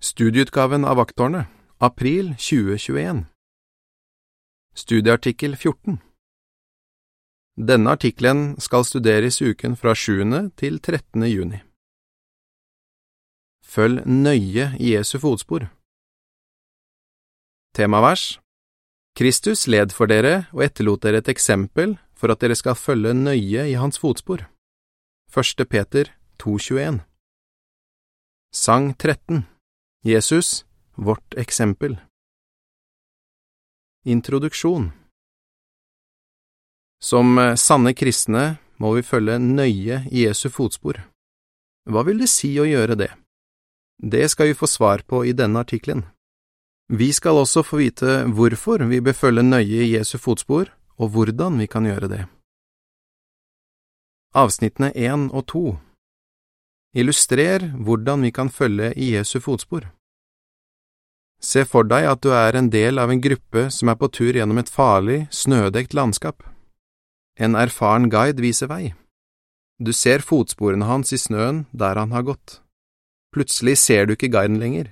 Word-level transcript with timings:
Studieutgaven 0.00 0.84
av 0.84 0.96
Vakttårnet, 0.96 1.46
april 1.78 2.28
2021 2.38 3.24
Studieartikkel 4.74 5.56
14 5.56 5.98
Denne 7.56 7.96
artikkelen 7.96 8.60
skal 8.62 8.86
studeres 8.86 9.40
uken 9.42 9.74
fra 9.74 9.96
7. 9.98 10.22
til 10.54 10.78
13. 10.78 11.26
juni. 11.26 11.58
Følg 13.66 14.06
nøye 14.06 14.68
i 14.78 14.94
Jesu 14.94 15.18
fotspor. 15.18 15.66
Temavers 17.74 18.38
Kristus 19.18 19.66
led 19.66 19.90
for 19.90 20.06
dere 20.06 20.44
og 20.54 20.62
etterlot 20.70 21.02
dere 21.02 21.26
et 21.26 21.34
eksempel 21.34 21.98
for 22.14 22.30
at 22.30 22.38
dere 22.38 22.54
skal 22.54 22.78
følge 22.78 23.18
nøye 23.18 23.66
i 23.66 23.74
hans 23.74 23.98
fotspor. 23.98 24.46
1. 25.34 25.66
Peter 25.66 26.14
2,21 26.38 27.02
Sang 28.54 28.94
13 28.94 29.57
Jesus, 30.08 30.64
vårt 30.94 31.34
eksempel 31.34 31.98
Introduksjon 34.04 34.90
Som 37.04 37.56
sanne 37.56 37.92
kristne 37.92 38.44
må 38.80 38.94
vi 38.96 39.02
følge 39.02 39.36
nøye 39.42 39.98
Jesu 40.08 40.48
fotspor. 40.54 41.02
Hva 41.84 42.04
vil 42.08 42.22
det 42.22 42.30
si 42.32 42.54
å 42.56 42.64
gjøre 42.64 42.96
det? 42.96 43.10
Det 44.00 44.22
skal 44.32 44.48
vi 44.48 44.56
få 44.56 44.70
svar 44.70 45.04
på 45.04 45.26
i 45.28 45.34
denne 45.36 45.60
artikkelen. 45.60 46.06
Vi 46.88 47.10
skal 47.12 47.42
også 47.42 47.66
få 47.66 47.82
vite 47.82 48.22
hvorfor 48.32 48.86
vi 48.88 49.02
bør 49.04 49.18
følge 49.18 49.44
nøye 49.44 49.90
Jesu 49.90 50.16
fotspor, 50.16 50.72
og 50.96 51.12
hvordan 51.12 51.60
vi 51.60 51.68
kan 51.68 51.84
gjøre 51.84 52.08
det. 52.08 52.22
Avsnittene 54.32 54.88
1 54.96 55.28
og 55.36 55.44
2 55.52 55.66
Illustrer 56.96 57.68
hvordan 57.76 58.24
vi 58.24 58.32
kan 58.32 58.48
følge 58.48 58.94
i 58.96 59.12
Jesu 59.12 59.36
fotspor. 59.44 59.90
Se 61.40 61.62
for 61.64 61.86
deg 61.86 62.06
at 62.10 62.22
du 62.22 62.32
er 62.34 62.56
en 62.58 62.70
del 62.70 62.98
av 62.98 63.12
en 63.12 63.20
gruppe 63.22 63.68
som 63.70 63.90
er 63.90 63.98
på 63.98 64.08
tur 64.10 64.34
gjennom 64.34 64.58
et 64.58 64.70
farlig, 64.70 65.28
snødekt 65.30 65.94
landskap. 65.94 66.42
En 67.38 67.54
erfaren 67.54 68.08
guide 68.10 68.42
viser 68.42 68.66
vei. 68.66 68.94
Du 69.78 69.92
ser 69.94 70.24
fotsporene 70.26 70.88
hans 70.88 71.14
i 71.14 71.18
snøen 71.18 71.66
der 71.70 71.94
han 71.94 72.10
har 72.10 72.26
gått. 72.26 72.58
Plutselig 73.30 73.76
ser 73.78 74.06
du 74.06 74.16
ikke 74.16 74.32
guiden 74.34 74.58
lenger, 74.58 74.90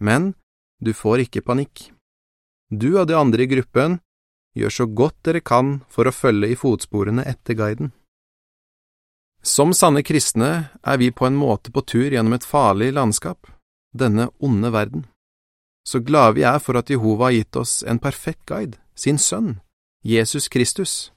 men 0.00 0.32
du 0.80 0.94
får 0.96 1.26
ikke 1.26 1.44
panikk. 1.44 1.90
Du 2.72 2.96
og 2.96 3.08
de 3.10 3.18
andre 3.18 3.44
i 3.44 3.50
gruppen 3.50 3.98
gjør 4.56 4.72
så 4.72 4.86
godt 4.88 5.18
dere 5.26 5.44
kan 5.44 5.82
for 5.92 6.08
å 6.08 6.14
følge 6.14 6.54
i 6.54 6.56
fotsporene 6.56 7.26
etter 7.28 7.58
guiden. 7.58 7.92
Som 9.44 9.74
sanne 9.76 10.00
kristne 10.00 10.70
er 10.80 10.96
vi 10.96 11.10
på 11.12 11.26
en 11.28 11.36
måte 11.36 11.74
på 11.74 11.84
tur 11.84 12.08
gjennom 12.08 12.32
et 12.32 12.46
farlig 12.48 12.94
landskap, 12.96 13.44
denne 13.92 14.30
onde 14.40 14.70
verden. 14.72 15.04
Så 15.84 16.00
glade 16.00 16.38
vi 16.38 16.44
er 16.48 16.58
for 16.58 16.78
at 16.80 16.90
Jehova 16.90 17.28
har 17.28 17.36
gitt 17.36 17.56
oss 17.60 17.82
en 17.82 18.00
perfekt 18.00 18.46
guide, 18.48 18.78
sin 18.96 19.18
sønn, 19.18 19.60
Jesus 20.04 20.48
Kristus. 20.48 21.12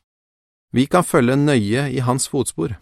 Vi 0.75 0.85
kan 0.85 1.03
følge 1.03 1.35
nøye 1.39 1.87
i 1.91 2.03
hans 2.03 2.27
fotspor. 2.27 2.75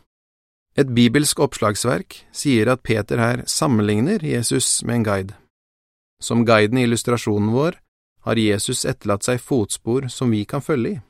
Et 0.76 0.90
bibelsk 0.90 1.40
oppslagsverk 1.40 2.18
sier 2.36 2.68
at 2.74 2.84
Peter 2.84 3.22
her 3.22 3.46
sammenligner 3.48 4.26
Jesus 4.26 4.84
med 4.84 4.96
en 4.96 5.06
guide. 5.08 5.36
Som 6.20 6.46
guiden 6.46 6.78
i 6.78 6.84
illustrasjonen 6.84 7.54
vår 7.54 7.78
har 8.26 8.42
Jesus 8.42 8.84
etterlatt 8.86 9.24
seg 9.28 9.40
fotspor 9.40 10.10
som 10.10 10.34
vi 10.34 10.44
kan 10.50 10.64
følge 10.66 10.98
i. 10.98 11.02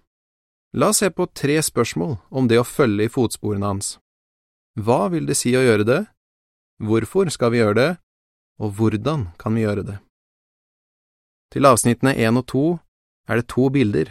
La 0.76 0.92
oss 0.92 1.00
se 1.00 1.10
på 1.10 1.26
tre 1.32 1.56
spørsmål 1.64 2.18
om 2.30 2.50
det 2.52 2.60
å 2.60 2.68
følge 2.68 3.08
i 3.08 3.12
fotsporene 3.12 3.70
hans. 3.70 3.96
Hva 4.76 5.08
vil 5.14 5.26
det 5.30 5.38
si 5.40 5.56
å 5.56 5.64
gjøre 5.64 5.88
det? 5.88 6.02
Hvorfor 6.84 7.32
skal 7.32 7.54
vi 7.54 7.62
gjøre 7.62 7.78
det? 7.80 7.92
Og 8.60 8.76
hvordan 8.76 9.30
kan 9.40 9.56
vi 9.56 9.64
gjøre 9.64 9.86
det? 9.88 9.98
Til 11.56 11.64
avsnittene 11.64 12.12
én 12.20 12.36
og 12.36 12.44
to 12.52 12.66
er 13.32 13.40
det 13.40 13.48
to 13.48 13.70
bilder. 13.72 14.10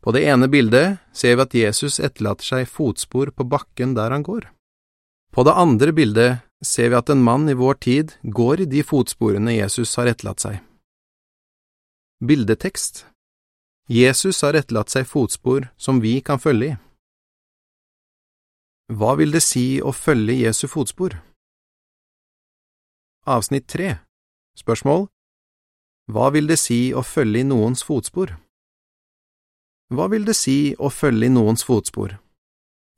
På 0.00 0.14
det 0.16 0.22
ene 0.24 0.46
bildet 0.48 1.02
ser 1.12 1.34
vi 1.36 1.42
at 1.44 1.54
Jesus 1.58 1.98
etterlater 2.00 2.46
seg 2.48 2.68
fotspor 2.72 3.28
på 3.36 3.44
bakken 3.44 3.92
der 3.92 4.14
han 4.14 4.22
går. 4.24 4.46
På 5.36 5.44
det 5.44 5.52
andre 5.52 5.92
bildet 5.92 6.38
ser 6.64 6.88
vi 6.88 6.96
at 6.96 7.10
en 7.12 7.20
mann 7.20 7.44
i 7.52 7.56
vår 7.60 7.76
tid 7.84 8.14
går 8.22 8.62
i 8.64 8.68
de 8.72 8.80
fotsporene 8.80 9.52
Jesus 9.52 9.92
har 10.00 10.08
etterlatt 10.08 10.40
seg. 10.40 10.62
Bildetekst 12.24 13.04
Jesus 13.92 14.40
har 14.40 14.56
etterlatt 14.56 14.88
seg 14.94 15.04
fotspor 15.04 15.68
som 15.76 16.00
vi 16.00 16.22
kan 16.24 16.40
følge 16.40 16.70
i. 16.70 16.78
Hva 18.96 19.12
vil 19.20 19.34
det 19.34 19.44
si 19.44 19.82
å 19.82 19.92
følge 19.92 20.38
Jesu 20.40 20.64
fotspor? 20.72 21.18
Avsnitt 23.28 23.68
3 23.68 23.98
Spørsmål 24.56 25.10
Hva 26.06 26.30
vil 26.30 26.46
det 26.46 26.58
si 26.62 26.92
å 26.94 27.02
følge 27.02 27.42
i 27.42 27.46
noens 27.46 27.82
fotspor? 27.82 28.36
Hva 29.90 30.06
vil 30.10 30.26
det 30.26 30.36
si 30.38 30.74
å 30.78 30.90
følge 30.90 31.26
i 31.26 31.34
noens 31.34 31.66
fotspor? 31.66 32.16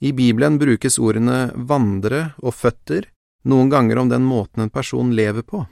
I 0.05 0.13
Bibelen 0.13 0.59
brukes 0.61 0.99
ordene 1.01 1.49
vandre 1.55 2.35
og 2.39 2.55
føtter 2.55 3.09
noen 3.49 3.73
ganger 3.73 3.99
om 4.03 4.13
den 4.13 4.27
måten 4.29 4.63
en 4.63 4.73
person 4.73 5.15
lever 5.17 5.43
på. 5.43 5.65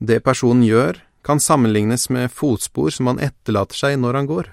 Det 0.00 0.22
personen 0.24 0.64
gjør, 0.64 0.98
kan 1.22 1.40
sammenlignes 1.40 2.08
med 2.10 2.32
fotspor 2.32 2.90
som 2.94 3.10
han 3.10 3.20
etterlater 3.20 3.76
seg 3.76 3.98
når 4.00 4.20
han 4.20 4.28
går. 4.30 4.50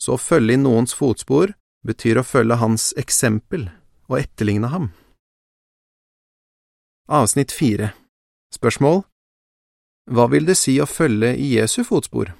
Så 0.00 0.16
å 0.16 0.22
følge 0.22 0.56
i 0.56 0.60
noens 0.60 0.96
fotspor 0.96 1.52
betyr 1.86 2.20
å 2.20 2.26
følge 2.26 2.60
hans 2.60 2.90
eksempel 3.00 3.68
og 4.08 4.20
etterligne 4.20 4.70
ham. 4.72 4.90
Avsnitt 7.10 7.52
fire 7.52 7.92
Spørsmål 8.54 9.04
Hva 10.10 10.24
vil 10.26 10.42
det 10.42 10.56
si 10.58 10.72
å 10.82 10.88
følge 10.90 11.36
i 11.38 11.52
Jesu 11.54 11.84
fotspor? 11.86 12.32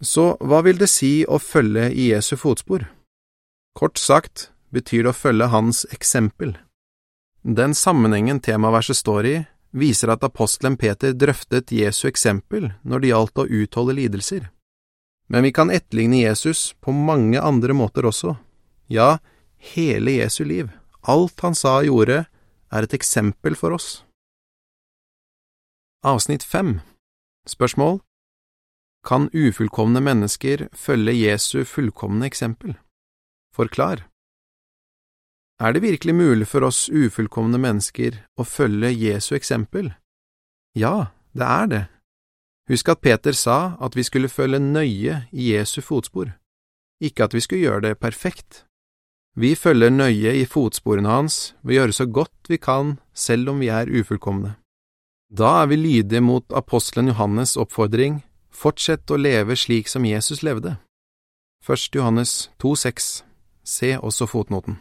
Så 0.00 0.30
hva 0.40 0.62
vil 0.64 0.78
det 0.80 0.88
si 0.88 1.26
å 1.28 1.36
følge 1.36 1.90
i 1.92 2.06
Jesu 2.08 2.38
fotspor? 2.40 2.86
Kort 3.76 4.00
sagt 4.00 4.46
betyr 4.72 5.04
det 5.04 5.12
å 5.12 5.18
følge 5.18 5.50
hans 5.52 5.82
eksempel. 5.92 6.54
Den 7.44 7.76
sammenhengen 7.76 8.40
temaverset 8.40 8.96
står 8.96 9.28
i, 9.28 9.34
viser 9.76 10.14
at 10.14 10.24
apostelen 10.24 10.78
Peter 10.80 11.12
drøftet 11.12 11.74
Jesu 11.76 12.06
eksempel 12.08 12.70
når 12.80 13.04
det 13.04 13.12
gjaldt 13.12 13.44
å 13.44 13.48
utholde 13.60 13.98
lidelser. 14.00 14.48
Men 15.28 15.44
vi 15.44 15.52
kan 15.52 15.68
etterligne 15.68 16.22
Jesus 16.22 16.72
på 16.80 16.96
mange 16.96 17.44
andre 17.44 17.76
måter 17.76 18.08
også. 18.08 18.38
Ja, 18.88 19.18
hele 19.74 20.16
Jesu 20.16 20.46
liv, 20.48 20.72
alt 21.04 21.44
han 21.44 21.52
sa 21.52 21.82
og 21.82 21.90
gjorde, 21.92 22.24
er 22.72 22.88
et 22.88 22.96
eksempel 22.96 23.52
for 23.52 23.76
oss. 23.76 24.06
Avsnitt 26.04 26.44
fem 26.44 26.80
Spørsmål 27.48 28.00
Kan 29.04 29.30
ufullkomne 29.32 30.00
mennesker 30.00 30.68
følge 30.76 31.14
Jesu 31.16 31.64
fullkomne 31.64 32.26
eksempel? 32.26 32.74
Forklar. 33.54 34.04
Er 35.58 35.72
det 35.72 35.82
virkelig 35.82 36.14
mulig 36.14 36.46
for 36.46 36.68
oss 36.68 36.90
ufullkomne 36.92 37.58
mennesker 37.58 38.18
å 38.36 38.44
følge 38.44 38.90
Jesu 38.92 39.34
eksempel? 39.38 39.94
Ja, 40.76 41.16
det 41.32 41.48
er 41.48 41.66
det. 41.66 41.82
Husk 42.68 42.92
at 42.92 43.00
Peter 43.00 43.32
sa 43.32 43.78
at 43.80 43.96
vi 43.96 44.04
skulle 44.04 44.28
følge 44.28 44.60
nøye 44.60 45.22
i 45.32 45.48
Jesu 45.54 45.80
fotspor, 45.80 46.34
ikke 47.00 47.24
at 47.24 47.34
vi 47.34 47.40
skulle 47.40 47.64
gjøre 47.64 47.88
det 47.88 47.98
perfekt. 47.98 48.66
Vi 49.34 49.54
følger 49.54 49.90
nøye 49.90 50.36
i 50.42 50.44
fotsporene 50.44 51.08
hans 51.08 51.54
ved 51.62 51.72
å 51.72 51.80
gjøre 51.80 51.98
så 52.02 52.06
godt 52.06 52.52
vi 52.52 52.60
kan 52.60 52.98
selv 53.14 53.54
om 53.54 53.64
vi 53.64 53.72
er 53.72 53.88
ufullkomne. 53.88 54.58
Da 55.28 55.62
er 55.62 55.66
vi 55.66 55.76
lydige 55.76 56.20
mot 56.22 56.52
apostelen 56.52 57.08
Johannes' 57.10 57.56
oppfordring 57.58 58.20
Fortsett 58.54 59.10
å 59.10 59.18
leve 59.18 59.56
slik 59.58 59.88
som 59.90 60.06
Jesus 60.06 60.44
levde. 60.46 60.78
1. 61.66 61.96
Johannes 61.98 62.48
2,6 62.62 63.24
Se 63.66 63.98
også 63.98 64.28
fotnoten. 64.30 64.78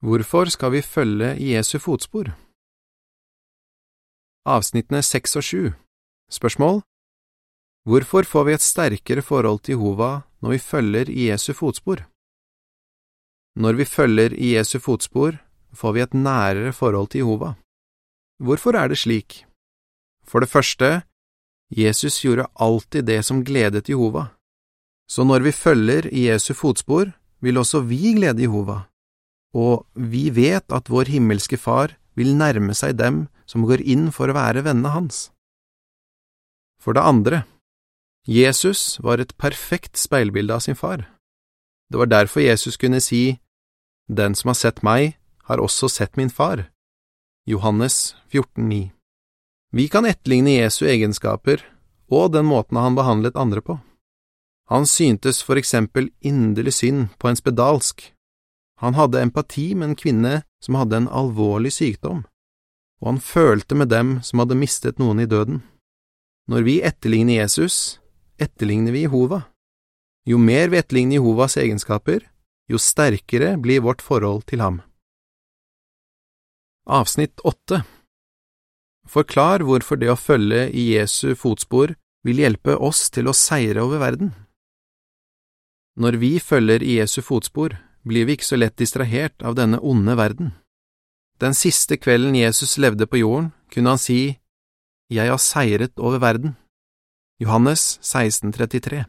Hvorfor 0.00 0.48
skal 0.48 0.72
vi 0.72 0.80
følge 0.80 1.36
Jesu 1.36 1.78
fotspor? 1.78 2.32
Avsnittene 4.48 5.02
6 5.04 5.36
og 5.36 5.44
7 5.44 5.72
Spørsmål 6.32 6.80
Hvorfor 7.84 8.24
får 8.24 8.44
vi 8.48 8.56
et 8.56 8.64
sterkere 8.64 9.22
forhold 9.22 9.60
til 9.60 9.76
Jehova 9.76 10.22
når 10.40 10.56
vi 10.56 10.58
følger 10.58 11.12
Jesu 11.12 11.52
fotspor? 11.52 12.08
Når 13.60 13.72
vi 13.76 13.84
følger 13.84 14.32
Jesu 14.32 14.78
fotspor, 14.80 15.36
får 15.76 15.92
vi 15.92 16.00
et 16.00 16.14
nærere 16.14 16.72
forhold 16.72 17.12
til 17.12 17.18
Jehova. 17.18 17.54
Hvorfor 18.40 18.72
er 18.72 18.88
det 18.88 18.98
slik? 18.98 19.44
For 20.24 20.40
det 20.40 20.48
første, 20.48 21.02
Jesus 21.70 22.22
gjorde 22.24 22.48
alltid 22.56 23.04
det 23.04 23.24
som 23.24 23.44
gledet 23.44 23.88
Jehova. 23.88 24.30
Så 25.10 25.24
når 25.24 25.44
vi 25.44 25.52
følger 25.52 26.06
i 26.08 26.28
Jesu 26.28 26.54
fotspor, 26.54 27.12
vil 27.40 27.58
også 27.58 27.80
vi 27.80 28.14
glede 28.16 28.42
Jehova, 28.42 28.86
og 29.54 29.86
vi 29.94 30.30
vet 30.30 30.72
at 30.72 30.88
vår 30.90 31.10
himmelske 31.10 31.56
Far 31.56 31.96
vil 32.14 32.36
nærme 32.36 32.74
seg 32.74 32.96
dem 32.96 33.28
som 33.46 33.66
går 33.66 33.82
inn 33.82 34.10
for 34.14 34.30
å 34.30 34.36
være 34.36 34.64
vennene 34.64 34.92
hans. 34.94 35.30
For 36.80 36.96
det 36.96 37.04
andre, 37.04 37.42
Jesus 38.28 39.00
var 39.04 39.20
et 39.20 39.36
perfekt 39.36 39.98
speilbilde 39.98 40.54
av 40.54 40.64
sin 40.64 40.78
far. 40.78 41.08
Det 41.90 41.98
var 41.98 42.08
derfor 42.08 42.40
Jesus 42.40 42.76
kunne 42.76 43.00
si, 43.00 43.40
Den 44.08 44.34
som 44.34 44.48
har 44.48 44.58
sett 44.58 44.82
meg, 44.82 45.18
har 45.44 45.60
også 45.62 45.88
sett 45.88 46.16
min 46.16 46.30
far. 46.30 46.66
Johannes 47.50 48.14
14,9 48.30 48.90
Vi 49.72 49.88
kan 49.88 50.06
etterligne 50.06 50.52
Jesu 50.60 50.84
egenskaper 50.86 51.64
og 52.10 52.32
den 52.34 52.46
måten 52.46 52.78
han 52.78 52.94
behandlet 52.98 53.38
andre 53.38 53.62
på. 53.62 53.78
Han 54.70 54.86
syntes 54.86 55.42
for 55.42 55.58
eksempel 55.58 56.10
inderlig 56.20 56.74
synd 56.74 57.08
på 57.18 57.30
en 57.30 57.38
spedalsk. 57.38 58.02
Han 58.82 58.94
hadde 58.94 59.22
empati 59.22 59.72
med 59.74 59.90
en 59.90 59.98
kvinne 59.98 60.34
som 60.62 60.78
hadde 60.78 60.96
en 60.96 61.08
alvorlig 61.08 61.72
sykdom, 61.74 62.24
og 63.02 63.08
han 63.12 63.20
følte 63.20 63.74
med 63.74 63.90
dem 63.90 64.18
som 64.26 64.42
hadde 64.42 64.58
mistet 64.58 65.02
noen 65.02 65.22
i 65.22 65.28
døden. 65.30 65.62
Når 66.50 66.66
vi 66.66 66.76
etterligner 66.86 67.42
Jesus, 67.42 67.98
etterligner 68.38 68.94
vi 68.94 69.04
Jehova. 69.06 69.42
Jo 70.26 70.38
mer 70.38 70.70
vi 70.70 70.78
etterligner 70.78 71.18
Jehovas 71.18 71.56
egenskaper, 71.58 72.22
jo 72.70 72.78
sterkere 72.78 73.56
blir 73.58 73.82
vårt 73.82 74.02
forhold 74.02 74.46
til 74.50 74.62
ham. 74.62 74.80
Avsnitt 76.86 77.40
åtte 77.40 77.82
Forklar 79.08 79.64
hvorfor 79.66 79.98
det 80.00 80.08
å 80.12 80.18
følge 80.18 80.68
i 80.70 80.92
Jesu 80.94 81.34
fotspor 81.36 81.92
vil 82.24 82.40
hjelpe 82.40 82.76
oss 82.76 83.08
til 83.10 83.28
å 83.28 83.34
seire 83.36 83.82
over 83.82 84.00
verden. 84.00 84.32
Når 86.00 86.16
vi 86.20 86.30
følger 86.40 86.82
i 86.84 86.98
Jesu 87.00 87.20
fotspor, 87.24 87.74
blir 88.06 88.24
vi 88.28 88.36
ikke 88.36 88.48
så 88.48 88.58
lett 88.60 88.78
distrahert 88.80 89.42
av 89.42 89.56
denne 89.58 89.80
onde 89.82 90.14
verden. 90.16 90.52
Den 91.40 91.56
siste 91.56 91.96
kvelden 91.96 92.36
Jesus 92.36 92.76
levde 92.78 93.08
på 93.08 93.20
jorden, 93.20 93.52
kunne 93.72 93.96
han 93.96 94.00
si, 94.00 94.38
Jeg 95.10 95.26
har 95.26 95.38
seiret 95.42 95.98
over 95.98 96.20
verden. 96.22 96.54
Johannes 97.40 97.98
1633 97.98 99.04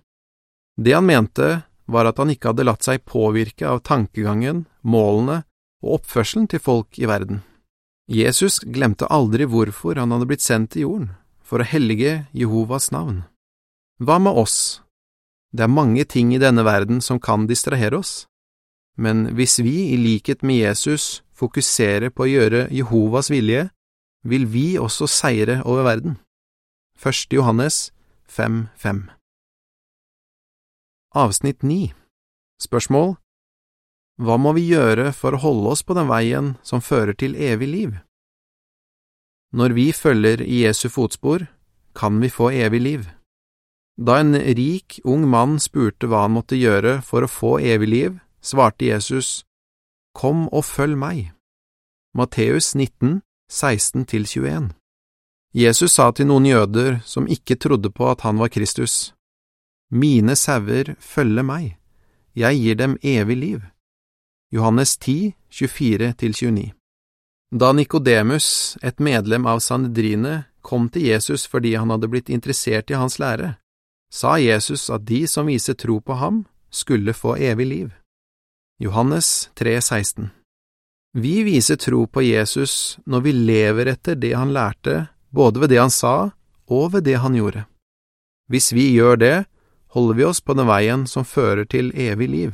Det 0.78 0.94
han 0.96 1.06
mente, 1.06 1.62
var 1.86 2.10
at 2.10 2.18
han 2.18 2.32
ikke 2.32 2.52
hadde 2.52 2.66
latt 2.66 2.84
seg 2.84 3.06
påvirke 3.06 3.68
av 3.68 3.84
tankegangen, 3.86 4.66
målene 4.82 5.44
og 5.84 6.00
oppførselen 6.00 6.48
til 6.48 6.60
folk 6.60 6.98
i 6.98 7.06
verden. 7.06 7.44
Jesus 8.08 8.60
glemte 8.66 9.08
aldri 9.08 9.46
hvorfor 9.46 10.00
han 10.00 10.12
hadde 10.12 10.28
blitt 10.30 10.44
sendt 10.44 10.74
til 10.74 10.88
jorden, 10.88 11.10
for 11.44 11.62
å 11.62 11.68
hellige 11.68 12.26
Jehovas 12.34 12.90
navn. 12.92 13.24
Hva 14.02 14.18
med 14.20 14.38
oss? 14.38 14.82
Det 15.52 15.66
er 15.66 15.72
mange 15.72 16.06
ting 16.08 16.34
i 16.34 16.42
denne 16.42 16.64
verden 16.64 17.02
som 17.02 17.20
kan 17.20 17.46
distrahere 17.48 18.00
oss, 18.00 18.26
men 18.98 19.32
hvis 19.36 19.60
vi, 19.64 19.94
i 19.94 19.98
likhet 19.98 20.44
med 20.44 20.62
Jesus, 20.62 21.22
fokuserer 21.36 22.12
på 22.12 22.26
å 22.26 22.32
gjøre 22.32 22.68
Jehovas 22.72 23.32
vilje, 23.32 23.70
vil 24.24 24.46
vi 24.46 24.78
også 24.78 25.08
seire 25.10 25.62
over 25.66 25.88
verden. 25.88 26.20
1. 27.02 27.34
Johannes 27.34 27.92
5.5 28.30 29.10
Avsnitt 31.18 31.64
9 31.64 31.92
Spørsmål 32.62 33.16
Hva 34.22 34.38
må 34.38 34.54
vi 34.54 34.68
gjøre 34.70 35.10
for 35.18 35.34
å 35.34 35.42
holde 35.42 35.72
oss 35.74 35.82
på 35.82 35.96
den 35.98 36.10
veien 36.10 36.54
som 36.62 36.84
fører 36.86 37.18
til 37.18 37.34
evig 37.34 37.70
liv? 37.72 37.96
Når 39.58 39.74
vi 39.74 39.88
følger 39.92 40.44
i 40.46 40.62
Jesu 40.62 40.88
fotspor, 40.94 41.48
kan 41.98 42.20
vi 42.22 42.30
få 42.30 42.52
evig 42.54 42.82
liv. 42.82 43.08
Da 43.98 44.20
en 44.22 44.38
rik, 44.38 45.00
ung 45.04 45.26
mann 45.30 45.58
spurte 45.60 46.08
hva 46.08 46.24
han 46.28 46.36
måtte 46.38 46.60
gjøre 46.60 47.00
for 47.02 47.26
å 47.26 47.32
få 47.32 47.58
evig 47.60 47.90
liv, 47.90 48.20
svarte 48.42 48.88
Jesus, 48.88 49.42
Kom 50.14 50.48
og 50.52 50.66
følg 50.68 50.98
meg. 51.00 51.32
Matteus 52.14 52.76
19, 52.76 53.22
16–21 53.52 54.72
Jesus 55.56 55.98
sa 55.98 56.12
til 56.16 56.28
noen 56.30 56.46
jøder 56.48 57.02
som 57.08 57.28
ikke 57.28 57.58
trodde 57.60 57.92
på 57.92 58.08
at 58.12 58.24
han 58.28 58.38
var 58.40 58.52
Kristus, 58.54 59.14
mine 59.92 60.38
sauer 60.40 60.94
følger 61.00 61.44
meg, 61.44 61.78
jeg 62.36 62.60
gir 62.64 62.78
dem 62.80 62.98
evig 63.04 63.38
liv. 63.38 63.62
Johannes 64.54 64.98
10, 64.98 65.34
24–29 65.52 66.72
Da 67.56 67.72
Nikodemus, 67.72 68.78
et 68.82 69.00
medlem 69.00 69.46
av 69.46 69.60
Sanedrine, 69.60 70.44
kom 70.62 70.90
til 70.92 71.06
Jesus 71.08 71.46
fordi 71.48 71.78
han 71.80 71.88
hadde 71.94 72.10
blitt 72.12 72.30
interessert 72.30 72.92
i 72.92 72.98
hans 73.00 73.16
lære, 73.16 73.54
sa 74.12 74.36
Jesus 74.44 74.90
at 74.92 75.06
de 75.08 75.24
som 75.28 75.48
viser 75.48 75.78
tro 75.80 76.02
på 76.04 76.18
ham, 76.20 76.42
skulle 76.70 77.14
få 77.16 77.38
evig 77.40 77.68
liv. 77.68 77.94
Johannes 78.84 79.50
3, 79.56 79.78
16 79.82 80.30
Vi 81.16 81.44
viser 81.48 81.80
tro 81.80 82.04
på 82.08 82.22
Jesus 82.22 83.00
når 83.06 83.22
vi 83.22 83.32
lever 83.32 83.94
etter 83.94 84.20
det 84.20 84.34
han 84.36 84.52
lærte, 84.52 85.06
både 85.30 85.64
ved 85.64 85.72
det 85.72 85.80
han 85.80 85.94
sa 85.96 86.32
og 86.68 86.92
ved 86.92 87.08
det 87.08 87.22
han 87.24 87.40
gjorde. 87.40 87.64
Hvis 88.52 88.74
vi 88.76 88.90
gjør 88.92 89.16
det, 89.16 89.38
holder 89.96 90.20
vi 90.20 90.28
oss 90.28 90.44
på 90.44 90.60
den 90.60 90.68
veien 90.68 91.08
som 91.08 91.24
fører 91.24 91.64
til 91.64 91.96
evig 91.96 92.28
liv. 92.28 92.52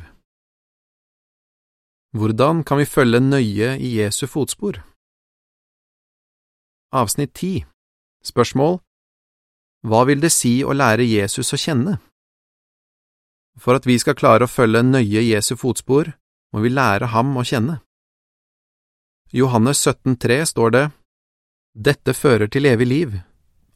Hvordan 2.16 2.64
kan 2.64 2.78
vi 2.78 2.84
følge 2.84 3.20
nøye 3.20 3.74
i 3.76 3.88
Jesu 3.98 4.26
fotspor? 4.26 4.80
Avsnitt 6.92 7.34
10 7.34 7.66
Spørsmål 8.24 8.78
Hva 9.84 10.00
vil 10.08 10.22
det 10.22 10.30
si 10.32 10.62
å 10.64 10.72
lære 10.72 11.04
Jesus 11.04 11.52
å 11.52 11.58
kjenne? 11.60 11.98
For 13.60 13.76
at 13.76 13.84
vi 13.84 13.98
skal 14.00 14.16
klare 14.16 14.48
å 14.48 14.48
følge 14.48 14.80
nøye 14.86 15.20
Jesu 15.20 15.52
fotspor, 15.60 16.14
må 16.52 16.64
vi 16.64 16.72
lære 16.72 17.12
ham 17.12 17.36
å 17.36 17.44
kjenne. 17.44 17.76
I 19.28 19.44
Johannes 19.44 19.84
17,3 19.84 20.40
står 20.48 20.70
det, 20.70 20.84
Dette 21.76 22.16
fører 22.16 22.48
til 22.48 22.70
evig 22.72 22.88
liv, 22.88 23.20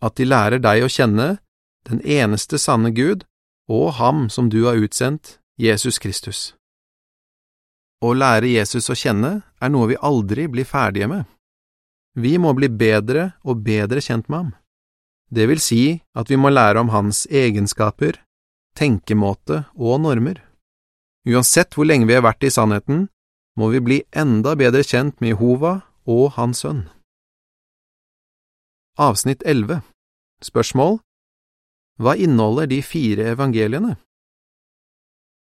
at 0.01 0.17
de 0.17 0.25
lærer 0.25 0.57
deg 0.57 0.87
å 0.87 0.89
kjenne, 0.89 1.37
den 1.85 2.01
eneste 2.01 2.57
sanne 2.57 2.97
Gud, 2.97 3.29
og 3.69 3.93
ham 4.01 4.31
som 4.33 4.49
du 4.49 4.65
har 4.65 4.81
utsendt, 4.81 5.37
Jesus 5.61 6.01
Kristus. 6.01 6.55
Å 8.03 8.15
lære 8.19 8.51
Jesus 8.51 8.91
å 8.91 8.97
kjenne 8.99 9.33
er 9.63 9.71
noe 9.71 9.93
vi 9.93 10.01
aldri 10.03 10.49
blir 10.51 10.67
ferdige 10.67 11.09
med. 11.11 11.25
Vi 12.19 12.35
må 12.39 12.53
bli 12.59 12.69
bedre 12.69 13.33
og 13.47 13.63
bedre 13.65 14.03
kjent 14.03 14.29
med 14.29 14.39
ham. 14.39 14.51
Det 15.33 15.47
vil 15.49 15.63
si 15.63 15.83
at 16.19 16.29
vi 16.29 16.37
må 16.37 16.51
lære 16.53 16.83
om 16.83 16.91
hans 16.93 17.25
egenskaper, 17.31 18.19
tenkemåte 18.77 19.63
og 19.79 20.03
normer. 20.05 20.43
Uansett 21.29 21.73
hvor 21.77 21.87
lenge 21.89 22.11
vi 22.11 22.19
har 22.19 22.27
vært 22.27 22.45
i 22.45 22.51
sannheten, 22.53 23.07
må 23.57 23.71
vi 23.73 23.81
bli 23.85 23.99
enda 24.13 24.57
bedre 24.59 24.83
kjent 24.85 25.21
med 25.21 25.37
Jehova 25.37 25.79
og 26.09 26.35
Hans 26.37 26.65
Sønn. 26.65 26.85
Avsnitt 28.99 29.45
11 29.47 29.81
Spørsmål 30.43 30.99
hva 32.03 32.17
inneholder 32.17 32.67
de 32.67 32.81
fire 32.83 33.29
evangeliene? 33.35 33.97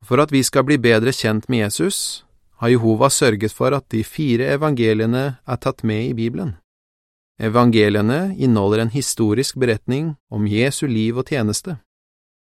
For 0.04 0.20
at 0.20 0.32
vi 0.32 0.42
skal 0.44 0.66
bli 0.68 0.76
bedre 0.78 1.12
kjent 1.12 1.48
med 1.48 1.64
Jesus, 1.64 2.24
har 2.60 2.72
Jehova 2.72 3.10
sørget 3.10 3.52
for 3.52 3.74
at 3.76 3.88
de 3.92 4.04
fire 4.04 4.52
evangeliene 4.54 5.24
er 5.36 5.58
tatt 5.60 5.84
med 5.84 6.10
i 6.10 6.14
Bibelen. 6.14 6.54
Evangeliene 7.40 8.36
inneholder 8.38 8.84
en 8.84 8.94
historisk 8.94 9.58
beretning 9.58 10.14
om 10.30 10.46
Jesu 10.46 10.86
liv 10.86 11.18
og 11.18 11.28
tjeneste. 11.28 11.78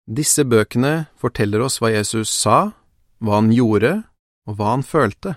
Disse 0.07 0.45
bøkene 0.47 1.09
forteller 1.19 1.65
oss 1.67 1.81
hva 1.83 1.91
Jesus 1.91 2.31
sa, 2.31 2.71
hva 3.19 3.41
han 3.41 3.51
gjorde, 3.51 4.05
og 4.47 4.59
hva 4.61 4.77
han 4.77 4.87
følte. 4.87 5.35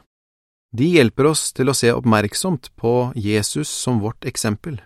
De 0.70 0.86
hjelper 0.86 1.32
oss 1.32 1.50
til 1.58 1.72
å 1.72 1.78
se 1.78 1.90
oppmerksomt 1.90 2.70
på 2.78 3.12
Jesus 3.18 3.74
som 3.74 4.04
vårt 4.04 4.30
eksempel. 4.30 4.78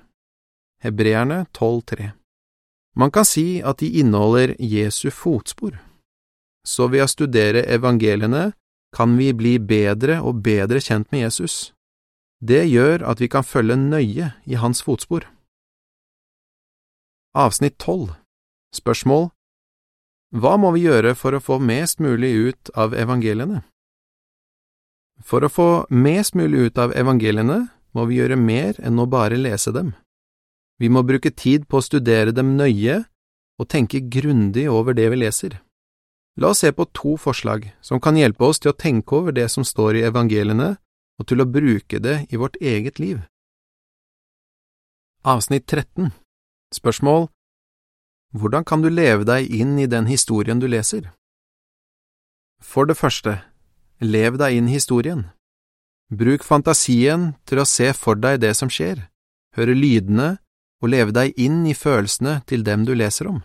Hebreerne 0.84 1.44
12,3 1.52 2.14
man 2.96 3.12
kan 3.12 3.26
si 3.26 3.62
at 3.66 3.82
de 3.82 3.90
inneholder 4.00 4.56
Jesu 4.60 5.10
fotspor. 5.12 5.78
Så 6.68 6.88
ved 6.88 7.04
å 7.04 7.10
studere 7.10 7.66
evangeliene 7.74 8.52
kan 8.94 9.18
vi 9.18 9.34
bli 9.34 9.58
bedre 9.60 10.20
og 10.22 10.44
bedre 10.46 10.82
kjent 10.82 11.10
med 11.12 11.26
Jesus. 11.26 11.74
Det 12.44 12.66
gjør 12.70 13.06
at 13.10 13.22
vi 13.24 13.30
kan 13.32 13.44
følge 13.44 13.78
nøye 13.80 14.34
i 14.46 14.60
hans 14.60 14.84
fotspor. 14.84 15.26
Avsnitt 17.34 17.80
12 17.80 18.14
Spørsmål 18.76 19.30
Hva 20.38 20.58
må 20.58 20.74
vi 20.76 20.86
gjøre 20.86 21.16
for 21.18 21.34
å 21.34 21.42
få 21.42 21.58
mest 21.62 22.02
mulig 22.04 22.34
ut 22.34 22.74
av 22.78 22.94
evangeliene? 22.94 23.64
For 25.24 25.46
å 25.46 25.50
få 25.50 25.70
mest 25.90 26.36
mulig 26.36 26.68
ut 26.68 26.78
av 26.78 26.94
evangeliene 26.98 27.68
må 27.94 28.06
vi 28.10 28.20
gjøre 28.20 28.38
mer 28.38 28.78
enn 28.82 29.00
å 29.00 29.10
bare 29.10 29.38
lese 29.40 29.74
dem. 29.74 29.94
Vi 30.82 30.90
må 30.90 31.06
bruke 31.06 31.32
tid 31.32 31.68
på 31.70 31.80
å 31.80 31.86
studere 31.86 32.34
dem 32.36 32.58
nøye 32.58 33.04
og 33.62 33.70
tenke 33.70 34.02
grundig 34.02 34.68
over 34.70 34.98
det 34.98 35.10
vi 35.14 35.22
leser. 35.22 35.62
La 36.38 36.50
oss 36.50 36.64
se 36.64 36.72
på 36.72 36.86
to 36.86 37.14
forslag 37.18 37.68
som 37.82 38.02
kan 38.02 38.18
hjelpe 38.18 38.48
oss 38.48 38.60
til 38.60 38.72
å 38.72 38.78
tenke 38.78 39.16
over 39.20 39.36
det 39.36 39.50
som 39.54 39.66
står 39.66 40.00
i 40.00 40.06
evangeliene, 40.08 40.76
og 41.22 41.28
til 41.30 41.44
å 41.44 41.50
bruke 41.50 42.00
det 42.02 42.24
i 42.34 42.40
vårt 42.42 42.58
eget 42.58 42.98
liv. 43.00 43.22
Avsnitt 45.24 45.68
13 45.68 46.10
Spørsmål 46.74 47.30
Hvordan 48.34 48.66
kan 48.66 48.82
du 48.82 48.90
leve 48.90 49.28
deg 49.30 49.46
inn 49.54 49.78
i 49.78 49.86
den 49.86 50.10
historien 50.10 50.60
du 50.60 50.66
leser? 50.66 51.12
For 52.64 52.90
det 52.90 52.98
første, 52.98 53.44
lev 54.02 54.40
deg 54.42 54.58
inn 54.58 54.72
i 54.72 54.80
historien. 54.80 55.28
Bruk 56.10 56.44
fantasien 56.44 57.36
til 57.46 57.62
å 57.62 57.70
se 57.70 57.94
for 57.94 58.18
deg 58.18 58.42
det 58.42 58.56
som 58.58 58.74
skjer, 58.74 59.06
høre 59.54 59.78
lydene 59.78 60.38
og 60.82 60.90
leve 60.90 61.14
deg 61.14 61.38
inn 61.38 61.62
i 61.70 61.78
følelsene 61.78 62.42
til 62.50 62.66
dem 62.66 62.88
du 62.90 62.96
leser 62.98 63.30
om. 63.30 63.44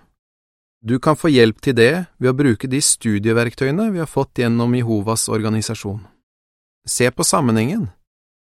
Du 0.81 0.99
kan 1.03 1.17
få 1.19 1.29
hjelp 1.33 1.59
til 1.61 1.75
det 1.75 2.07
ved 2.23 2.31
å 2.31 2.37
bruke 2.39 2.69
de 2.71 2.79
studieverktøyene 2.79 3.89
vi 3.91 3.99
har 3.99 4.11
fått 4.11 4.39
gjennom 4.39 4.77
Jehovas 4.79 5.27
organisasjon. 5.29 6.05
Se 6.87 7.11
på 7.11 7.27
sammenhengen. 7.27 7.89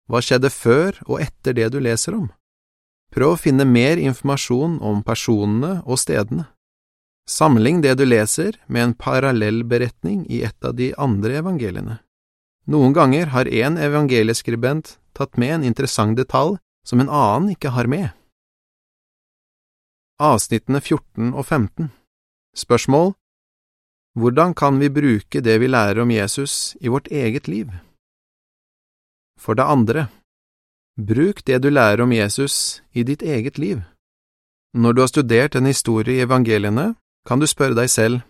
Hva 0.08 0.22
skjedde 0.24 0.48
før 0.50 0.96
og 1.04 1.20
etter 1.20 1.52
det 1.58 1.68
du 1.74 1.78
leser 1.84 2.16
om? 2.16 2.30
Prøv 3.12 3.34
å 3.34 3.40
finne 3.40 3.68
mer 3.68 4.00
informasjon 4.00 4.80
om 4.80 5.04
personene 5.04 5.82
og 5.84 6.00
stedene. 6.00 6.48
Sammenlign 7.28 7.84
det 7.84 7.94
du 8.00 8.06
leser 8.08 8.56
med 8.66 8.82
en 8.82 8.96
parallell 8.98 9.62
beretning 9.68 10.24
i 10.32 10.40
et 10.42 10.56
av 10.64 10.74
de 10.74 10.90
andre 10.96 11.36
evangeliene. 11.44 12.00
Noen 12.66 12.96
ganger 12.96 13.28
har 13.36 13.46
en 13.46 13.76
evangelieskribent 13.76 14.96
tatt 15.12 15.36
med 15.36 15.58
en 15.58 15.68
interessant 15.68 16.16
detalj 16.16 16.56
som 16.86 17.02
en 17.02 17.12
annen 17.12 17.52
ikke 17.52 17.76
har 17.76 17.86
med. 17.86 18.08
Avsnittene 20.22 20.80
14 20.80 21.34
og 21.34 21.44
15 21.44 21.92
Spørsmål 22.54 23.14
Hvordan 24.14 24.54
kan 24.54 24.78
vi 24.80 24.88
bruke 24.88 25.40
det 25.40 25.60
vi 25.60 25.66
lærer 25.66 26.02
om 26.02 26.10
Jesus 26.10 26.76
i 26.80 26.88
vårt 26.88 27.08
eget 27.08 27.48
liv? 27.48 27.70
For 29.40 29.54
det 29.54 29.64
andre, 29.64 30.08
bruk 30.96 31.44
det 31.46 31.62
du 31.62 31.70
lærer 31.70 32.02
om 32.02 32.12
Jesus 32.12 32.82
i 32.92 33.02
ditt 33.02 33.22
eget 33.22 33.58
liv. 33.58 33.80
Når 34.74 34.92
du 34.92 35.00
har 35.00 35.08
studert 35.08 35.56
en 35.56 35.66
historie 35.66 36.16
i 36.16 36.20
evangeliene, 36.20 36.94
kan 37.26 37.40
du 37.40 37.46
spørre 37.46 37.74
deg 37.74 37.88
selv, 37.90 38.20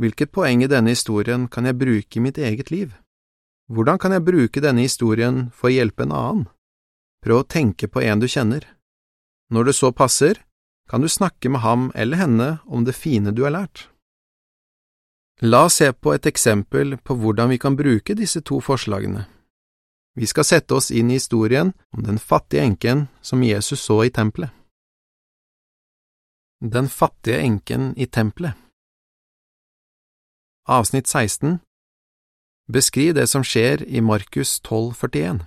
hvilket 0.00 0.32
poeng 0.32 0.64
i 0.64 0.70
denne 0.70 0.96
historien 0.96 1.48
kan 1.48 1.66
jeg 1.66 1.78
bruke 1.78 2.16
i 2.16 2.24
mitt 2.24 2.38
eget 2.38 2.70
liv? 2.70 2.96
Hvordan 3.68 3.98
kan 3.98 4.12
jeg 4.12 4.24
bruke 4.24 4.60
denne 4.60 4.80
historien 4.80 5.50
for 5.52 5.68
å 5.68 5.74
hjelpe 5.76 6.02
en 6.02 6.16
annen? 6.16 6.48
Prøv 7.20 7.44
å 7.44 7.48
tenke 7.48 7.88
på 7.88 8.00
en 8.00 8.20
du 8.20 8.28
kjenner. 8.28 8.64
Når 9.52 9.64
det 9.64 9.74
så 9.76 9.92
passer, 9.92 10.40
kan 10.88 11.00
du 11.00 11.08
snakke 11.08 11.48
med 11.48 11.60
ham 11.60 11.90
eller 11.94 12.16
henne 12.16 12.48
om 12.64 12.84
det 12.84 12.94
fine 12.94 13.32
du 13.32 13.42
har 13.44 13.54
lært. 13.54 13.88
La 15.42 15.64
oss 15.66 15.80
se 15.80 15.92
på 15.92 16.12
et 16.14 16.26
eksempel 16.26 16.96
på 16.96 17.16
hvordan 17.18 17.50
vi 17.50 17.58
kan 17.58 17.76
bruke 17.76 18.14
disse 18.14 18.40
to 18.40 18.60
forslagene. 18.60 19.24
Vi 20.14 20.26
skal 20.26 20.46
sette 20.46 20.74
oss 20.74 20.90
inn 20.90 21.10
i 21.10 21.18
historien 21.18 21.72
om 21.90 22.04
den 22.06 22.18
fattige 22.18 22.62
enken 22.62 23.08
som 23.20 23.42
Jesus 23.42 23.82
så 23.82 24.04
i 24.04 24.10
tempelet. 24.10 24.50
Den 26.60 26.88
fattige 26.88 27.40
enken 27.42 27.92
i 27.98 28.06
tempelet 28.06 28.54
Avsnitt 30.68 31.08
16 31.08 31.58
Beskriv 32.72 33.14
det 33.14 33.26
som 33.28 33.44
skjer 33.44 33.82
i 33.84 34.00
Markus 34.00 34.60
12,41 34.64 35.42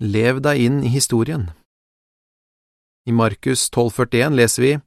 Lev 0.00 0.40
deg 0.40 0.62
inn 0.62 0.78
i 0.86 0.88
historien. 0.94 1.50
I 3.08 3.12
Markus 3.12 3.70
12,41 3.70 4.34
leser 4.36 4.62
vi 4.62 4.78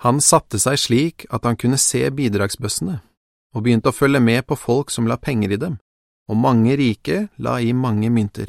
Han 0.00 0.20
satte 0.20 0.58
seg 0.58 0.78
slik 0.80 1.26
at 1.28 1.44
han 1.44 1.58
kunne 1.60 1.76
se 1.76 2.00
bidragsbøssene, 2.08 2.96
og 3.54 3.64
begynte 3.66 3.92
å 3.92 3.96
følge 3.96 4.20
med 4.20 4.46
på 4.48 4.56
folk 4.56 4.92
som 4.94 5.08
la 5.10 5.18
penger 5.20 5.52
i 5.52 5.60
dem, 5.60 5.76
og 6.28 6.40
mange 6.40 6.76
rike 6.80 7.26
la 7.36 7.58
i 7.60 7.74
mange 7.76 8.08
mynter. 8.08 8.48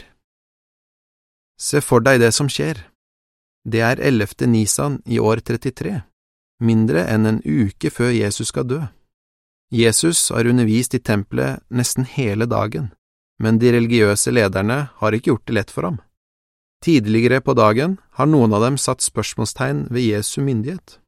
Se 1.60 1.84
for 1.84 2.04
deg 2.08 2.22
det 2.24 2.32
som 2.36 2.48
skjer. 2.48 2.80
Det 3.68 3.84
er 3.84 4.00
11. 4.00 4.48
Nisan 4.48 5.02
i 5.06 5.20
år 5.20 5.44
33, 5.44 6.00
mindre 6.64 7.04
enn 7.12 7.28
en 7.28 7.44
uke 7.44 7.92
før 7.92 8.16
Jesus 8.16 8.54
skal 8.54 8.68
dø. 8.70 8.82
Jesus 9.76 10.30
har 10.32 10.48
undervist 10.48 10.96
i 10.96 11.04
tempelet 11.04 11.64
nesten 11.68 12.08
hele 12.08 12.48
dagen, 12.48 12.94
men 13.44 13.60
de 13.60 13.76
religiøse 13.76 14.32
lederne 14.32 14.86
har 15.02 15.16
ikke 15.16 15.34
gjort 15.34 15.48
det 15.50 15.60
lett 15.60 15.76
for 15.76 15.92
ham. 15.92 16.04
Tidligere 16.86 17.40
på 17.42 17.56
dagen 17.58 17.98
har 18.14 18.28
noen 18.30 18.54
av 18.54 18.62
dem 18.62 18.76
satt 18.78 19.02
spørsmålstegn 19.02 19.88
ved 19.90 20.06
Jesu 20.06 20.44
myndighet. 20.46 21.00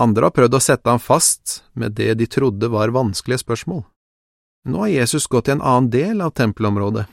Andre 0.00 0.30
har 0.30 0.32
prøvd 0.32 0.56
å 0.56 0.60
sette 0.64 0.88
ham 0.88 1.02
fast 1.02 1.58
med 1.76 1.92
det 1.98 2.14
de 2.16 2.26
trodde 2.26 2.70
var 2.72 2.94
vanskelige 2.94 3.42
spørsmål. 3.42 3.82
Nå 4.64 4.80
har 4.80 4.94
Jesus 4.94 5.26
gått 5.28 5.50
til 5.50 5.58
en 5.58 5.66
annen 5.66 5.90
del 5.92 6.22
av 6.24 6.32
tempelområdet. 6.32 7.04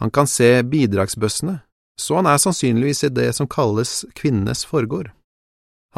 Han 0.00 0.10
kan 0.14 0.30
se 0.30 0.62
bidragsbøssene, 0.64 1.58
så 2.00 2.16
han 2.16 2.30
er 2.30 2.40
sannsynligvis 2.40 3.04
i 3.04 3.12
det 3.12 3.28
som 3.36 3.50
kalles 3.50 4.06
kvinnenes 4.16 4.64
forgård. 4.64 5.10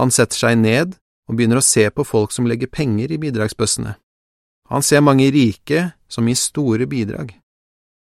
Han 0.00 0.10
setter 0.10 0.48
seg 0.48 0.58
ned 0.58 0.96
og 1.30 1.38
begynner 1.38 1.60
å 1.60 1.64
se 1.64 1.86
på 1.94 2.08
folk 2.10 2.34
som 2.34 2.48
legger 2.50 2.72
penger 2.74 3.12
i 3.14 3.20
bidragsbøssene. 3.22 3.94
Han 4.74 4.82
ser 4.82 5.06
mange 5.06 5.30
rike 5.30 5.92
som 6.10 6.26
gir 6.26 6.42
store 6.42 6.90
bidrag. 6.90 7.36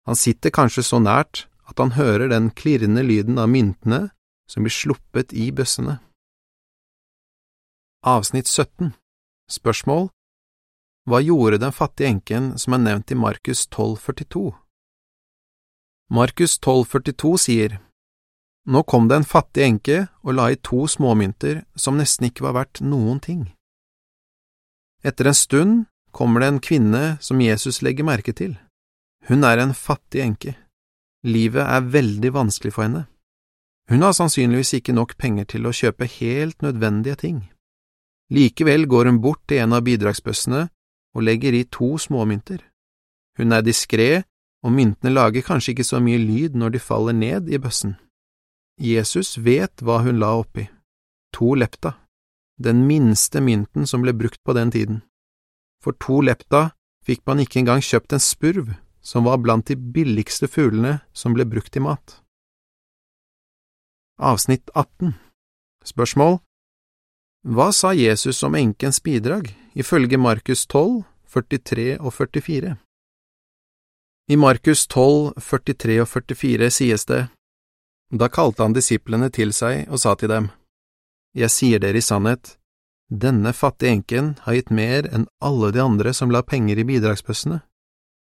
Han 0.09 0.17
sitter 0.17 0.49
kanskje 0.49 0.81
så 0.87 0.97
nært 0.97 1.45
at 1.69 1.79
han 1.79 1.95
hører 1.97 2.29
den 2.31 2.49
klirrende 2.51 3.03
lyden 3.05 3.37
av 3.41 3.49
myntene 3.49 4.09
som 4.49 4.65
blir 4.65 4.73
sluppet 4.73 5.33
i 5.33 5.51
bøssene. 5.53 5.99
Avsnitt 8.05 8.47
17 8.47 8.93
Spørsmål 9.51 10.07
Hva 11.09 11.19
gjorde 11.21 11.59
den 11.61 11.75
fattige 11.75 12.09
enken 12.09 12.53
som 12.57 12.77
er 12.77 12.83
nevnt 12.85 13.11
i 13.11 13.17
Markus 13.19 13.65
1242? 13.67 14.53
Markus 16.09 16.57
1242 16.57 17.37
sier, 17.37 17.77
Nå 18.65 18.83
kom 18.83 19.07
det 19.09 19.19
en 19.19 19.27
fattig 19.27 19.65
enke 19.65 19.99
og 20.23 20.35
la 20.37 20.49
i 20.53 20.57
to 20.61 20.85
småmynter 20.89 21.63
som 21.75 21.97
nesten 21.97 22.29
ikke 22.29 22.45
var 22.47 22.55
verdt 22.57 22.81
noen 22.85 23.21
ting. 23.21 23.47
Etter 25.05 25.29
en 25.29 25.37
stund 25.37 25.85
kommer 26.11 26.41
det 26.41 26.49
en 26.49 26.63
kvinne 26.63 27.03
som 27.21 27.41
Jesus 27.41 27.81
legger 27.85 28.07
merke 28.07 28.33
til. 28.33 28.57
Hun 29.29 29.45
er 29.45 29.61
en 29.61 29.73
fattig 29.73 30.23
enke. 30.23 30.55
Livet 31.23 31.65
er 31.67 31.87
veldig 31.91 32.33
vanskelig 32.33 32.73
for 32.73 32.87
henne. 32.87 33.05
Hun 33.89 34.05
har 34.05 34.13
sannsynligvis 34.13 34.73
ikke 34.77 34.93
nok 34.93 35.17
penger 35.17 35.47
til 35.49 35.65
å 35.65 35.73
kjøpe 35.75 36.07
helt 36.19 36.61
nødvendige 36.61 37.15
ting. 37.15 37.39
Likevel 38.29 38.85
går 38.87 39.09
hun 39.09 39.21
bort 39.21 39.41
til 39.49 39.63
en 39.63 39.73
av 39.73 39.83
bidragsbøssene 39.87 40.67
og 41.15 41.25
legger 41.25 41.55
i 41.57 41.65
to 41.65 41.97
småmynter. 41.97 42.61
Hun 43.39 43.51
er 43.51 43.65
diskré, 43.65 44.23
og 44.63 44.75
myntene 44.75 45.13
lager 45.13 45.41
kanskje 45.41 45.73
ikke 45.73 45.87
så 45.87 45.99
mye 46.03 46.19
lyd 46.19 46.55
når 46.55 46.75
de 46.75 46.83
faller 46.83 47.15
ned 47.15 47.49
i 47.49 47.57
bøssen. 47.57 47.95
Jesus 48.79 49.37
vet 49.43 49.81
hva 49.81 50.03
hun 50.05 50.19
la 50.19 50.35
oppi. 50.39 50.67
To 51.35 51.53
lepta, 51.55 51.95
den 52.59 52.85
minste 52.87 53.41
mynten 53.41 53.87
som 53.87 54.03
ble 54.03 54.13
brukt 54.13 54.39
på 54.43 54.53
den 54.53 54.71
tiden. 54.71 55.01
For 55.83 55.95
to 55.95 56.21
lepta 56.21 56.69
fikk 57.07 57.25
man 57.27 57.39
ikke 57.39 57.63
engang 57.63 57.83
kjøpt 57.83 58.13
en 58.13 58.23
spurv 58.23 58.73
som 59.01 59.23
var 59.23 59.37
blant 59.37 59.67
de 59.67 59.75
billigste 59.75 60.47
fuglene 60.47 60.99
som 61.13 61.33
ble 61.33 61.45
brukt 61.45 61.75
i 61.75 61.83
mat. 61.83 62.19
Avsnitt 64.19 64.69
18 64.73 65.13
Spørsmål 65.85 66.39
Hva 67.47 67.71
sa 67.71 67.93
Jesus 67.95 68.43
om 68.43 68.55
enkens 68.55 68.99
bidrag, 69.03 69.55
ifølge 69.73 70.17
Markus 70.17 70.65
12, 70.67 71.03
43 71.31 71.97
og 71.99 72.13
44? 72.13 72.75
I 74.29 74.35
Markus 74.35 74.87
12, 74.87 75.39
43 75.39 76.01
og 76.03 76.07
44 76.07 76.69
sies 76.69 77.05
det, 77.05 77.27
Da 78.11 78.27
kalte 78.27 78.63
han 78.63 78.75
disiplene 78.75 79.29
til 79.29 79.53
seg 79.53 79.87
og 79.87 80.03
sa 80.03 80.15
til 80.15 80.29
dem, 80.29 80.49
Jeg 81.33 81.49
sier 81.49 81.79
dere 81.79 81.97
i 81.97 82.01
sannhet, 82.01 82.57
denne 83.09 83.53
fattige 83.53 83.95
enken 83.95 84.35
har 84.43 84.53
gitt 84.53 84.69
mer 84.69 85.07
enn 85.07 85.25
alle 85.41 85.71
de 85.71 85.81
andre 85.81 86.13
som 86.13 86.29
la 86.29 86.43
penger 86.43 86.77
i 86.77 86.85
bidragsbøssene 86.85 87.61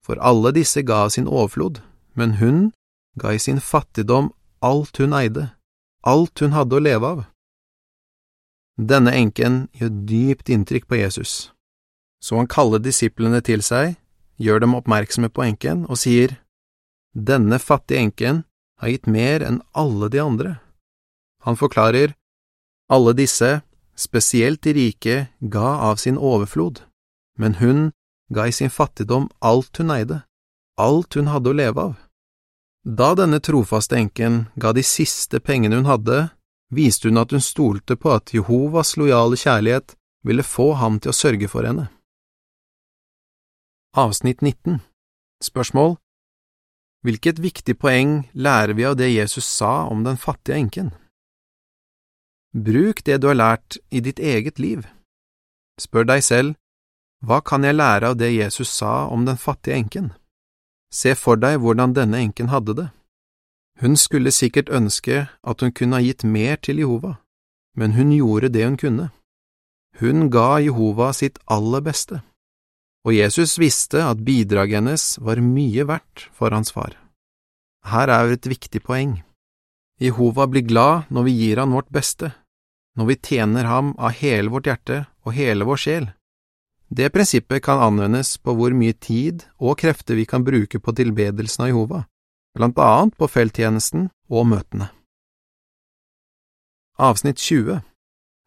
for 0.06 0.20
alle 0.22 0.52
disse 0.54 0.84
ga 0.86 1.02
av 1.06 1.14
sin 1.16 1.26
overflod, 1.26 1.80
men 2.14 2.38
hun 2.38 2.70
ga 3.18 3.34
i 3.34 3.42
sin 3.42 3.58
fattigdom 3.60 4.30
alt 4.62 5.00
hun 5.02 5.16
eide, 5.18 5.50
alt 6.06 6.38
hun 6.38 6.54
hadde 6.54 6.78
å 6.78 6.82
leve 6.82 7.10
av. 7.10 7.24
Denne 8.78 9.14
enken 9.18 9.66
gjør 9.74 9.92
dypt 10.08 10.52
inntrykk 10.52 10.86
på 10.86 11.00
Jesus, 11.00 11.50
så 12.22 12.38
han 12.38 12.50
kaller 12.50 12.82
disiplene 12.84 13.40
til 13.42 13.64
seg, 13.66 13.96
gjør 14.38 14.62
dem 14.62 14.76
oppmerksomme 14.78 15.32
på 15.32 15.46
enken 15.48 15.86
og 15.90 15.98
sier, 15.98 16.38
Denne 17.16 17.56
fattige 17.58 18.02
enken 18.04 18.42
har 18.76 18.92
gitt 18.92 19.06
mer 19.08 19.40
enn 19.40 19.62
alle 19.72 20.10
de 20.12 20.20
andre. 20.20 20.50
Han 21.48 21.56
forklarer, 21.56 22.12
alle 22.92 23.14
disse, 23.16 23.62
spesielt 23.96 24.60
de 24.66 24.74
rike, 24.76 25.16
ga 25.40 25.70
av 25.88 25.96
sin 25.96 26.18
overflod, 26.20 26.82
men 27.40 27.56
hun 27.62 27.88
ga 28.34 28.46
i 28.46 28.52
sin 28.52 28.70
fattigdom 28.70 29.28
alt 29.38 29.76
hun 29.78 29.92
eide, 29.94 30.22
alt 30.80 31.14
hun 31.14 31.30
hadde 31.32 31.52
å 31.52 31.56
leve 31.56 31.82
av. 31.90 31.94
Da 32.86 33.14
denne 33.18 33.40
trofaste 33.42 33.98
enken 33.98 34.46
ga 34.54 34.72
de 34.72 34.82
siste 34.86 35.40
pengene 35.42 35.80
hun 35.80 35.90
hadde, 35.90 36.28
viste 36.70 37.08
hun 37.08 37.18
at 37.18 37.32
hun 37.34 37.42
stolte 37.42 37.96
på 37.98 38.12
at 38.14 38.34
Jehovas 38.34 38.96
lojale 38.96 39.38
kjærlighet 39.38 39.96
ville 40.26 40.46
få 40.46 40.72
ham 40.80 40.98
til 41.00 41.10
å 41.10 41.16
sørge 41.16 41.48
for 41.50 41.66
henne. 41.66 41.88
Avsnitt 43.96 44.42
19 44.42 44.82
Spørsmål 45.42 45.96
Hvilket 47.06 47.38
viktig 47.38 47.76
poeng 47.78 48.26
lærer 48.34 48.74
vi 48.74 48.84
av 48.84 48.96
det 48.98 49.12
Jesus 49.12 49.46
sa 49.46 49.86
om 49.86 50.02
den 50.04 50.18
fattige 50.18 50.58
enken? 50.58 50.90
Bruk 52.56 53.04
det 53.06 53.20
du 53.22 53.28
har 53.30 53.38
lært 53.38 53.78
i 53.90 54.00
ditt 54.00 54.18
eget 54.18 54.58
liv. 54.58 54.86
Spør 55.80 56.08
deg 56.08 56.24
selv, 56.24 56.56
hva 57.24 57.40
kan 57.40 57.64
jeg 57.64 57.78
lære 57.78 58.12
av 58.12 58.16
det 58.20 58.34
Jesus 58.34 58.68
sa 58.68 59.06
om 59.08 59.24
den 59.24 59.38
fattige 59.40 59.76
enken? 59.76 60.12
Se 60.92 61.14
for 61.16 61.40
deg 61.40 61.58
hvordan 61.62 61.94
denne 61.96 62.20
enken 62.20 62.50
hadde 62.52 62.74
det. 62.76 62.88
Hun 63.80 63.96
skulle 63.96 64.32
sikkert 64.32 64.72
ønske 64.72 65.26
at 65.28 65.60
hun 65.60 65.72
kunne 65.72 65.98
ha 65.98 66.04
gitt 66.04 66.24
mer 66.24 66.56
til 66.56 66.80
Jehova, 66.80 67.16
men 67.76 67.92
hun 67.92 68.12
gjorde 68.12 68.52
det 68.52 68.64
hun 68.64 68.78
kunne. 68.80 69.10
Hun 70.00 70.30
ga 70.30 70.60
Jehova 70.60 71.12
sitt 71.12 71.38
aller 71.48 71.84
beste, 71.84 72.20
og 73.04 73.14
Jesus 73.16 73.58
visste 73.58 74.04
at 74.04 74.24
bidraget 74.24 74.80
hennes 74.80 75.04
var 75.20 75.40
mye 75.40 75.84
verdt 75.88 76.28
for 76.32 76.50
hans 76.50 76.72
far. 76.72 76.96
her 77.86 78.08
er 78.08 78.32
et 78.32 78.46
viktig 78.46 78.82
poeng. 78.82 79.22
Jehova 80.00 80.46
blir 80.46 80.66
glad 80.66 81.06
når 81.08 81.22
vi 81.22 81.32
gir 81.32 81.56
han 81.56 81.72
vårt 81.72 81.88
beste, 81.88 82.32
når 82.96 83.06
vi 83.06 83.16
tjener 83.16 83.64
ham 83.64 83.94
av 83.98 84.10
hele 84.10 84.50
vårt 84.50 84.66
hjerte 84.66 85.06
og 85.24 85.32
hele 85.32 85.64
vår 85.64 85.76
sjel. 85.76 86.08
Det 86.88 87.10
prinsippet 87.10 87.62
kan 87.62 87.82
anvendes 87.82 88.36
på 88.38 88.54
hvor 88.54 88.70
mye 88.70 88.94
tid 88.94 89.42
og 89.58 89.78
krefter 89.80 90.14
vi 90.14 90.26
kan 90.26 90.44
bruke 90.46 90.78
på 90.78 90.94
tilbedelsen 90.94 91.66
av 91.66 91.72
Jehova, 91.72 92.04
blant 92.54 92.78
annet 92.78 93.16
på 93.18 93.26
felttjenesten 93.26 94.06
og 94.30 94.46
møtene. 94.46 94.92
Avsnitt 96.96 97.42
20 97.42 97.82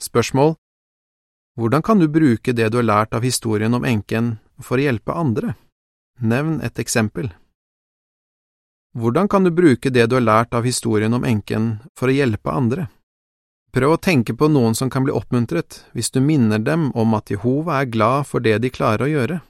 Spørsmål 0.01 0.55
Hvordan 1.59 1.83
kan 1.83 1.99
du 1.99 2.07
bruke 2.07 2.53
det 2.55 2.69
du 2.71 2.79
har 2.79 2.87
lært 2.87 3.13
av 3.13 3.27
historien 3.27 3.75
om 3.75 3.83
enken 3.83 4.37
for 4.63 4.79
å 4.79 4.85
hjelpe 4.87 5.11
andre? 5.11 5.57
Nevn 6.23 6.61
et 6.63 6.79
eksempel. 6.79 7.33
Hvordan 8.95 9.27
kan 9.27 9.43
du 9.43 9.51
bruke 9.51 9.91
det 9.91 10.07
du 10.07 10.15
har 10.15 10.23
lært 10.23 10.55
av 10.55 10.63
historien 10.63 11.13
om 11.13 11.27
enken 11.27 11.75
for 11.99 12.07
å 12.07 12.15
hjelpe 12.15 12.55
andre? 12.55 12.87
Prøv 13.69 13.93
å 13.93 14.01
tenke 14.01 14.33
på 14.33 14.47
noen 14.49 14.73
som 14.73 14.89
kan 14.89 15.05
bli 15.05 15.13
oppmuntret 15.13 15.83
hvis 15.93 16.09
du 16.09 16.19
minner 16.25 16.61
dem 16.63 16.89
om 16.97 17.13
at 17.13 17.29
Jehova 17.29 17.81
er 17.81 17.91
glad 17.93 18.25
for 18.25 18.41
det 18.41 18.57
de 18.63 18.71
klarer 18.73 19.05
å 19.05 19.11
gjøre. 19.11 19.41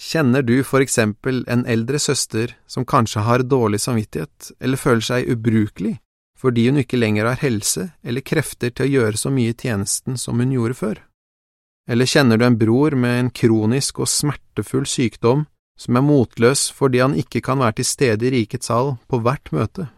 Kjenner 0.00 0.42
du 0.42 0.56
for 0.66 0.82
eksempel 0.82 1.44
en 1.46 1.66
eldre 1.70 2.00
søster 2.02 2.56
som 2.66 2.86
kanskje 2.88 3.22
har 3.26 3.44
dårlig 3.46 3.82
samvittighet 3.84 4.50
eller 4.58 4.80
føler 4.80 5.06
seg 5.06 5.28
ubrukelig 5.30 5.98
fordi 6.40 6.66
hun 6.66 6.80
ikke 6.82 6.98
lenger 6.98 7.28
har 7.28 7.40
helse 7.40 7.86
eller 8.02 8.24
krefter 8.24 8.72
til 8.74 8.84
å 8.84 8.92
gjøre 8.92 9.20
så 9.20 9.30
mye 9.32 9.52
i 9.52 9.56
tjenesten 9.56 10.18
som 10.20 10.40
hun 10.40 10.52
gjorde 10.52 10.76
før? 10.76 11.02
Eller 11.88 12.08
kjenner 12.08 12.40
du 12.40 12.46
en 12.48 12.58
bror 12.58 12.96
med 12.96 13.18
en 13.20 13.30
kronisk 13.30 14.00
og 14.00 14.10
smertefull 14.10 14.88
sykdom 14.88 15.44
som 15.80 15.98
er 15.98 16.06
motløs 16.06 16.66
fordi 16.74 17.02
han 17.04 17.16
ikke 17.18 17.44
kan 17.44 17.60
være 17.60 17.78
til 17.80 17.88
stede 17.88 18.28
i 18.28 18.32
rikets 18.38 18.72
hall 18.72 18.96
på 19.08 19.20
hvert 19.24 19.52
møte? 19.52 19.90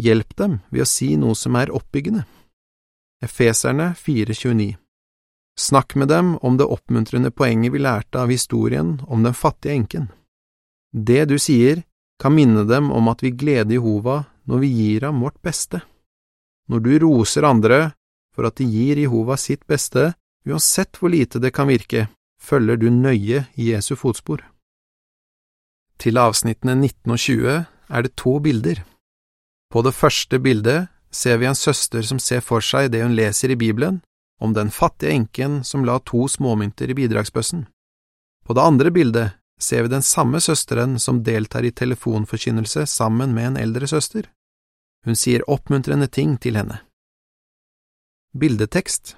Hjelp 0.00 0.34
dem 0.40 0.58
ved 0.72 0.84
å 0.84 0.90
si 0.90 1.12
noe 1.20 1.36
som 1.38 1.54
er 1.60 1.72
oppbyggende. 1.72 2.24
Efeserne 3.22 3.94
4.29 3.98 4.74
Snakk 5.56 5.94
med 5.94 6.08
dem 6.08 6.36
om 6.36 6.56
det 6.56 6.66
oppmuntrende 6.66 7.30
poenget 7.30 7.72
vi 7.72 7.78
lærte 7.78 8.18
av 8.20 8.30
historien 8.30 9.00
om 9.06 9.22
den 9.22 9.34
fattige 9.34 9.74
enken. 9.74 10.08
Det 10.90 11.24
du 11.30 11.38
sier, 11.38 11.82
kan 12.18 12.34
minne 12.34 12.64
dem 12.66 12.90
om 12.90 13.08
at 13.08 13.22
vi 13.22 13.30
gleder 13.30 13.76
Jehova 13.76 14.24
når 14.50 14.58
vi 14.62 14.68
gir 14.68 15.06
ham 15.06 15.22
vårt 15.22 15.40
beste. 15.42 15.80
Når 16.68 16.80
du 16.80 16.92
roser 16.98 17.46
andre 17.46 17.92
for 18.34 18.46
at 18.48 18.58
de 18.58 18.66
gir 18.66 18.98
Jehova 18.98 19.36
sitt 19.38 19.66
beste, 19.66 20.12
uansett 20.46 20.98
hvor 20.98 21.12
lite 21.14 21.38
det 21.38 21.54
kan 21.54 21.70
virke, 21.70 22.08
følger 22.40 22.76
du 22.76 22.90
nøye 22.90 23.44
i 23.54 23.70
Jesu 23.70 23.94
fotspor. 23.96 24.42
Til 25.98 26.18
avsnittene 26.18 26.74
19 26.74 27.14
og 27.14 27.18
20 27.18 27.54
er 27.94 28.02
det 28.02 28.16
to 28.18 28.38
bilder. 28.42 28.82
På 29.70 29.82
det 29.82 29.94
første 29.94 30.38
bildet 30.42 30.90
ser 31.14 31.38
vi 31.38 31.46
en 31.46 31.58
søster 31.58 32.02
som 32.02 32.18
ser 32.18 32.42
for 32.42 32.64
seg 32.64 32.90
det 32.92 33.04
hun 33.04 33.14
leser 33.14 33.54
i 33.54 33.58
Bibelen, 33.58 34.00
om 34.40 34.52
den 34.52 34.70
fattige 34.70 35.14
enken 35.14 35.62
som 35.64 35.84
la 35.86 36.00
to 36.02 36.26
småmynter 36.28 36.90
i 36.90 36.98
bidragsbøssen. 36.98 37.66
På 38.44 38.54
det 38.54 38.62
andre 38.62 38.90
bildet 38.90 39.38
ser 39.60 39.82
vi 39.82 39.92
den 39.94 40.02
samme 40.02 40.40
søsteren 40.40 40.98
som 40.98 41.22
deltar 41.24 41.64
i 41.64 41.72
telefonforkynnelse 41.72 42.86
sammen 42.86 43.34
med 43.34 43.46
en 43.46 43.60
eldre 43.62 43.86
søster. 43.88 44.26
Hun 45.04 45.16
sier 45.16 45.46
oppmuntrende 45.50 46.08
ting 46.08 46.36
til 46.40 46.58
henne. 46.58 46.80
Bildetekst 48.34 49.16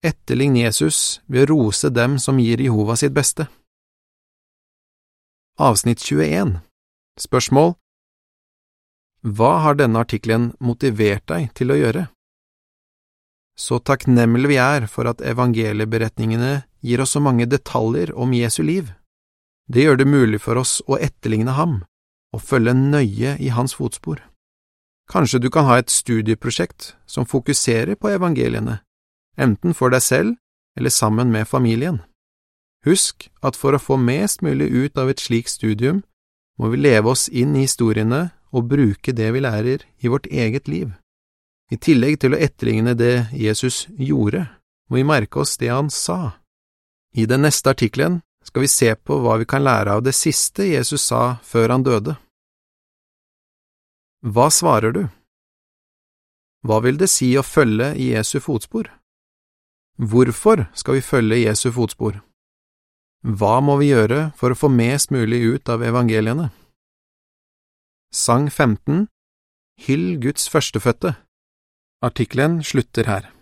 Etterlign 0.00 0.56
Jesus 0.56 1.20
ved 1.28 1.44
å 1.44 1.50
rose 1.52 1.90
dem 1.92 2.16
som 2.18 2.38
gir 2.40 2.62
Jehova 2.64 2.96
sitt 2.96 3.12
beste. 3.12 3.50
Avsnitt 5.60 6.00
21 6.00 6.56
Spørsmål 7.20 7.74
hva 9.22 9.58
har 9.64 9.76
denne 9.76 10.00
artikkelen 10.00 10.52
motivert 10.64 11.26
deg 11.28 11.50
til 11.56 11.72
å 11.72 11.76
gjøre? 11.76 12.06
Så 13.60 13.76
takknemlige 13.84 14.48
vi 14.48 14.56
er 14.56 14.86
for 14.88 15.10
at 15.10 15.20
evangelieberetningene 15.20 16.62
gir 16.80 17.02
oss 17.04 17.12
så 17.12 17.20
mange 17.20 17.44
detaljer 17.44 18.14
om 18.16 18.32
Jesu 18.32 18.62
liv. 18.64 18.94
Det 19.68 19.84
gjør 19.84 20.00
det 20.00 20.08
mulig 20.08 20.40
for 20.40 20.56
oss 20.56 20.80
å 20.88 20.96
etterligne 20.96 21.52
ham 21.58 21.82
og 22.32 22.44
følge 22.46 22.72
nøye 22.72 23.36
i 23.36 23.50
hans 23.52 23.76
fotspor. 23.76 24.22
Kanskje 25.10 25.42
du 25.42 25.50
kan 25.50 25.66
ha 25.66 25.76
et 25.78 25.90
studieprosjekt 25.90 26.94
som 27.04 27.26
fokuserer 27.26 27.98
på 27.98 28.12
evangeliene, 28.14 28.78
enten 29.36 29.74
for 29.74 29.92
deg 29.92 30.02
selv 30.06 30.36
eller 30.78 30.94
sammen 30.94 31.32
med 31.34 31.48
familien. 31.50 32.00
Husk 32.86 33.28
at 33.42 33.58
for 33.58 33.76
å 33.76 33.82
få 33.82 33.98
mest 34.00 34.40
mulig 34.40 34.70
ut 34.70 34.96
av 34.96 35.10
et 35.10 35.20
slikt 35.20 35.52
studium, 35.52 36.04
må 36.56 36.70
vi 36.72 36.80
leve 36.80 37.10
oss 37.12 37.28
inn 37.28 37.52
i 37.56 37.66
historiene 37.66 38.30
og 38.50 38.66
bruke 38.70 39.14
det 39.16 39.30
vi 39.34 39.42
lærer 39.44 39.84
i 39.98 40.10
vårt 40.10 40.26
eget 40.26 40.68
liv. 40.68 40.90
I 41.70 41.78
tillegg 41.78 42.18
til 42.20 42.34
å 42.34 42.40
etterligne 42.42 42.96
det 42.98 43.30
Jesus 43.36 43.84
gjorde, 43.94 44.48
må 44.90 44.98
vi 44.98 45.06
merke 45.06 45.42
oss 45.42 45.56
det 45.60 45.70
han 45.70 45.90
sa. 45.90 46.34
I 47.14 47.26
den 47.30 47.46
neste 47.46 47.70
artikkelen 47.70 48.20
skal 48.46 48.64
vi 48.64 48.70
se 48.70 48.94
på 48.94 49.20
hva 49.22 49.36
vi 49.38 49.46
kan 49.46 49.62
lære 49.62 49.94
av 49.94 50.02
det 50.02 50.16
siste 50.18 50.66
Jesus 50.66 51.06
sa 51.10 51.38
før 51.46 51.76
han 51.76 51.86
døde. 51.86 52.16
Hva 54.26 54.50
svarer 54.50 54.92
du? 54.92 55.04
Hva 56.66 56.80
vil 56.84 56.98
det 57.00 57.08
si 57.08 57.30
å 57.38 57.46
følge 57.46 57.94
i 57.96 58.10
Jesu 58.12 58.40
fotspor? 58.42 58.90
Hvorfor 60.00 60.66
skal 60.76 60.98
vi 60.98 61.04
følge 61.04 61.42
Jesu 61.44 61.70
fotspor? 61.72 62.18
Hva 63.20 63.60
må 63.64 63.76
vi 63.80 63.90
gjøre 63.92 64.30
for 64.36 64.52
å 64.52 64.58
få 64.58 64.68
mest 64.72 65.12
mulig 65.12 65.40
ut 65.44 65.68
av 65.72 65.84
evangeliene? 65.84 66.50
Sang 68.12 68.50
15 68.50 69.06
Hyll 69.78 70.20
Guds 70.20 70.50
førstefødte 70.50 71.14
Artikkelen 72.02 72.62
slutter 72.62 73.06
her. 73.06 73.39